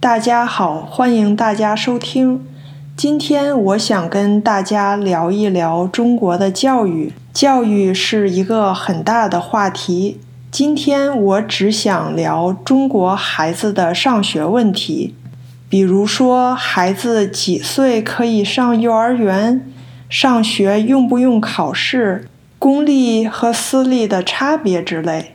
[0.00, 2.42] 大家好，欢迎大家收听。
[2.96, 7.12] 今天我想跟大家聊一聊中国的教育。
[7.34, 10.18] 教育是一个很大的话题。
[10.50, 15.14] 今天我只想聊中国孩子的上学问题，
[15.68, 19.70] 比如说孩子几岁可以上幼儿园，
[20.08, 22.26] 上学用不用考试，
[22.58, 25.34] 公立和私立的差别之类。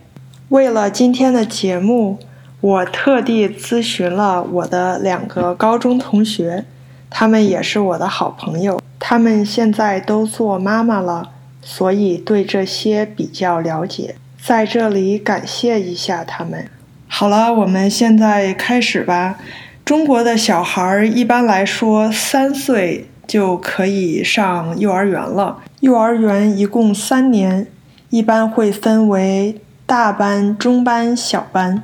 [0.50, 2.18] 为了今天的节目。
[2.62, 6.66] 我特地咨询了我的两个高中同学，
[7.10, 11.30] 他们也是我的好朋友，他们现在都做妈妈了，
[11.62, 16.68] 所以对这些比较了解，在这里感谢一下他们。
[17.08, 19.38] 好了，我们现在开始吧。
[19.84, 27.68] 中国的小孩一般来说三岁就可以上幼儿园了，幼儿园一共三年，
[28.10, 31.84] 一般会分为大班、中班、小班。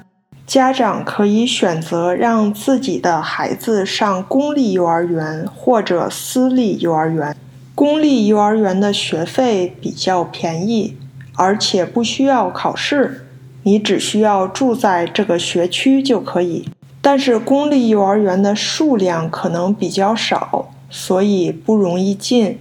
[0.52, 7.34] 家长可以选择让自己的孩子上公立幼儿园或者私立幼儿园。
[7.74, 10.98] 公立幼儿园的学费比较便宜，
[11.38, 13.26] 而且不需要考试，
[13.64, 16.68] 你只需要住在这个学区就可以。
[17.02, 22.60] 但是公立幼儿园的数量可能比较少，所以不容易进。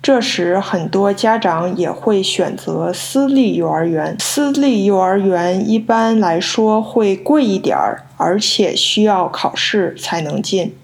[0.00, 4.16] 这时，很多家长也会选择私立幼儿园。
[4.18, 10.74] 私立幼儿园一般来说会贵一点儿，而且需要考试才能进。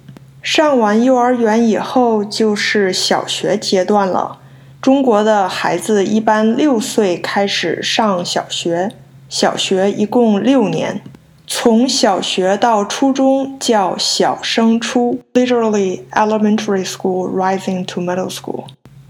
[0.42, 4.40] 上完幼儿园以后就是小学阶段了。
[4.82, 8.90] 中国的孩子一般六岁开始上小学，
[9.30, 11.00] 小学一共六年，
[11.46, 18.64] 从小学到初中叫小升初 （literally elementary school rising to middle school）。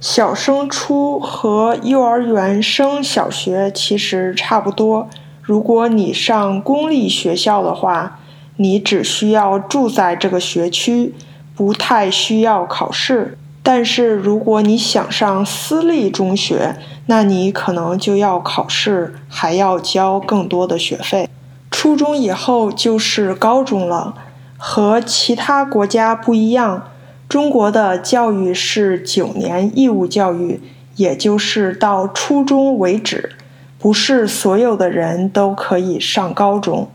[0.04, 5.08] 小升初和幼儿园升小学其实差不多。
[5.40, 8.18] 如果你上公立学校的话，
[8.58, 11.14] 你只需要住在这个学区，
[11.56, 13.38] 不太需要考试。
[13.62, 21.26] 但是如果你想上私立中学，那你可能就要考试，还要交更多的学费。
[21.70, 24.14] 初中以后就是高中了，
[24.58, 26.88] 和其他国家不一样。
[27.34, 30.60] 中国的教育是九年义务教育，
[30.94, 33.32] 也就是到初中为止，
[33.76, 36.88] 不是所有的人都可以上高中。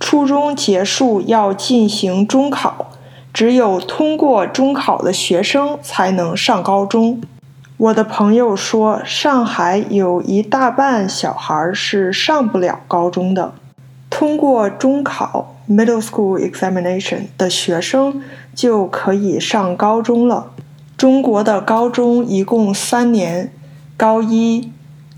[0.00, 2.92] 初中结束要进行中考，
[3.34, 7.20] 只有通过中考的学生才能上高中。
[7.76, 13.52] 我的朋友说，上海有一大半小孩是上不了高中的。
[14.08, 15.55] 通过中考。
[15.68, 18.22] Middle school examination 的学生
[18.54, 20.52] 就可以上高中了。
[20.96, 23.52] 中国的高中一共三年，
[23.96, 24.70] 高一、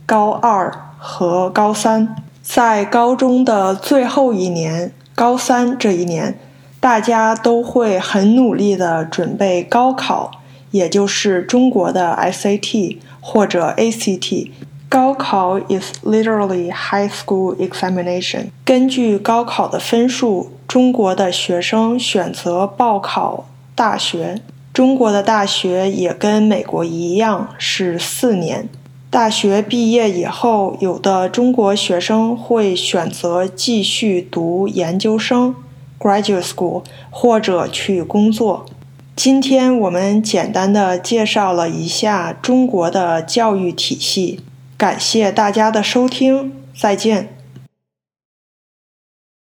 [0.06, 2.16] 高二和高三。
[2.42, 6.38] 在高中的最后一年，高三这一年，
[6.80, 10.30] 大家都会很努力的准备高考，
[10.70, 14.50] 也就是中国的 SAT 或者 ACT。
[14.88, 18.46] 高考 is literally high school examination。
[18.64, 24.40] 根据高考的分数，中国的学生选择报考大学。
[24.72, 28.68] 中国的大学也跟美国一样是四年。
[29.10, 35.54] 大学毕业以后，有的中国学生会选择继续读研究生
[35.98, 38.66] （graduate school） 或者去工作。
[39.16, 44.40] 今天我们简单的介绍了一下中国的教育体系。
[44.78, 47.37] 感谢大家的收听，再见。